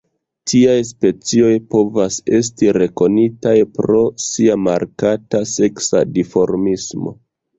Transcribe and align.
Tiaj 0.51 0.77
specioj 0.91 1.51
povas 1.73 2.15
esti 2.37 2.71
rekonitaj 2.79 3.53
pro 3.75 4.01
sia 4.27 4.57
markata 4.69 5.45
seksa 5.53 6.05
dimorfismo. 6.17 7.17